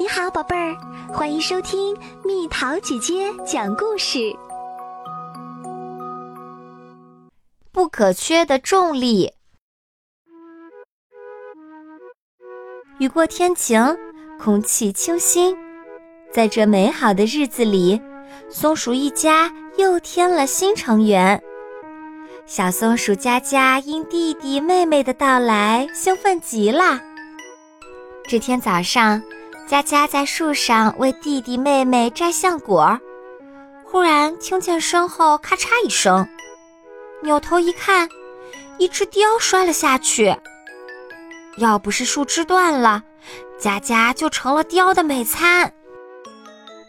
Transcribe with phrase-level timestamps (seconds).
[0.00, 0.76] 你好，宝贝儿，
[1.12, 4.32] 欢迎收听蜜桃姐姐讲故事。
[7.72, 9.32] 不可缺的重力。
[12.98, 13.98] 雨过天晴，
[14.38, 15.56] 空气清新，
[16.32, 18.00] 在这美好的日子里，
[18.48, 21.42] 松鼠一家又添了新成员。
[22.46, 27.00] 小松鼠佳佳因弟弟妹妹的到来兴奋极了。
[28.28, 29.20] 这天早上。
[29.68, 32.98] 佳佳在树上为弟弟妹妹摘橡果，
[33.84, 36.26] 忽然听见身后咔嚓一声，
[37.22, 38.08] 扭头一看，
[38.78, 40.34] 一只雕摔了下去。
[41.58, 43.02] 要不是树枝断了，
[43.60, 45.70] 佳佳就成了雕的美餐。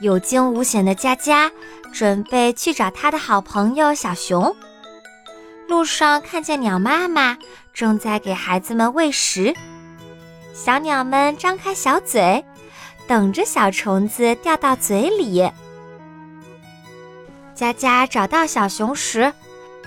[0.00, 1.50] 有惊无险的佳佳
[1.92, 4.54] 准备去找他的好朋友小熊。
[5.66, 7.36] 路上看见鸟妈妈
[7.74, 9.52] 正在给孩子们喂食，
[10.54, 12.44] 小鸟们张开小嘴。
[13.10, 15.50] 等着小虫子掉到嘴里。
[17.56, 19.32] 佳佳找到小熊时，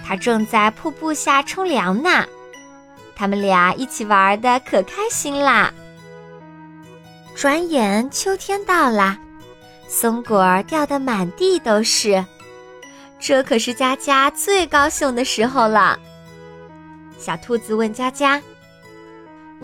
[0.06, 2.26] 它正在瀑布下冲凉呢。
[3.16, 5.74] 他们俩一起玩的可开心啦。
[7.34, 9.18] 转眼秋天到了，
[9.88, 12.26] 松果儿掉的满地都是，
[13.22, 15.98] 这可是佳佳最高兴的时候了。
[17.18, 18.42] 小兔子问佳佳：“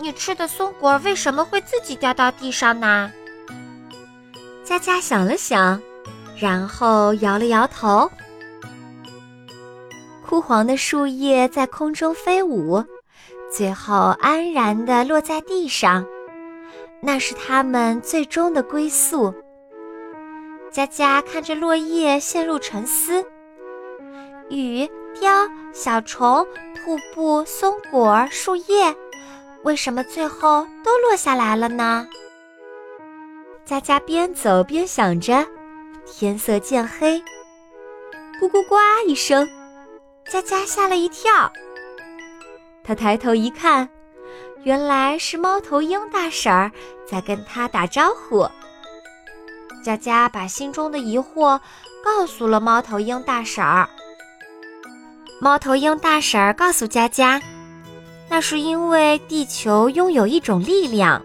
[0.00, 3.12] 你吃的松果为什么会自己掉到地上呢？”
[4.64, 5.80] 佳佳想了想，
[6.38, 8.10] 然后摇了摇头。
[10.24, 12.84] 枯黄的树叶在空中飞舞，
[13.50, 16.06] 最后安然地落在地上，
[17.00, 19.34] 那是它们最终的归宿。
[20.70, 23.24] 佳佳看着落叶，陷入沉思：
[24.50, 28.94] 雨、雕、小虫、瀑布、松果、树叶，
[29.64, 32.06] 为什么最后都落下来了呢？
[33.70, 35.46] 佳佳边走边想着，
[36.04, 37.22] 天色渐黑，
[38.40, 38.74] 咕咕呱
[39.06, 39.48] 一声，
[40.28, 41.30] 佳佳吓了一跳。
[42.82, 43.88] 他抬头一看，
[44.64, 46.68] 原来是猫头鹰大婶儿
[47.08, 48.44] 在跟他打招呼。
[49.84, 51.56] 佳佳把心中的疑惑
[52.04, 53.88] 告诉了猫头鹰大婶儿。
[55.40, 57.40] 猫头鹰大婶儿告诉佳佳，
[58.28, 61.24] 那是因为地球拥有一种力量。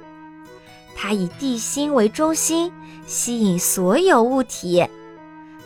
[0.96, 2.72] 它以地心为中心，
[3.06, 4.88] 吸引所有物体，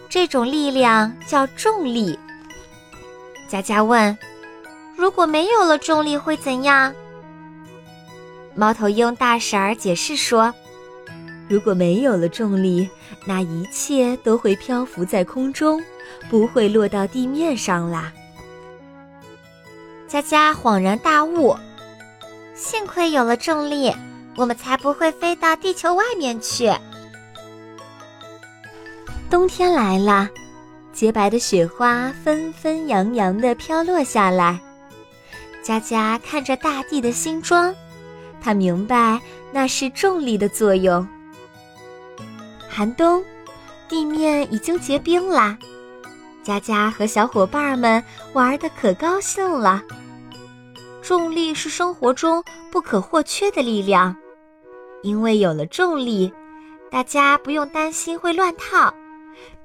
[0.09, 2.17] 这种力量叫重力。
[3.47, 4.17] 佳佳问
[4.97, 6.93] ：“如果没有了重力会怎样？”
[8.55, 10.53] 猫头鹰大婶儿解释说
[11.47, 12.89] ：“如果没有了重力，
[13.25, 15.81] 那一切都会漂浮在空中，
[16.29, 18.11] 不会落到地面上啦。”
[20.09, 21.55] 佳佳恍然大悟
[22.55, 23.93] ：“幸亏有了重力。”
[24.35, 26.71] 我们才不会飞到地球外面去。
[29.29, 30.29] 冬天来了，
[30.91, 34.59] 洁白的雪花纷纷扬扬地飘落下来。
[35.61, 37.75] 佳佳看着大地的新装，
[38.41, 39.19] 她明白
[39.51, 41.07] 那是重力的作用。
[42.67, 43.23] 寒冬，
[43.87, 45.57] 地面已经结冰了。
[46.41, 48.03] 佳佳和小伙伴们
[48.33, 49.83] 玩得可高兴了。
[51.09, 54.15] 重力是生活中不可或缺的力量。
[55.01, 56.31] 因为有了重力，
[56.91, 58.93] 大家不用担心会乱套，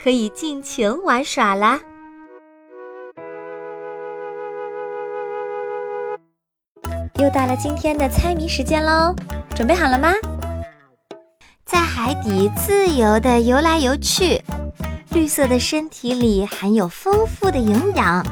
[0.03, 1.78] 可以尽情玩耍啦。
[7.16, 9.15] 又到了今天的猜谜时间喽，
[9.54, 10.15] 准备好了吗？
[11.66, 14.41] 在海底自由的游来游去，
[15.10, 18.25] 绿色的身体里含有丰富的营养，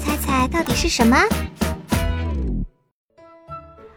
[0.00, 1.18] 猜猜到底是什么？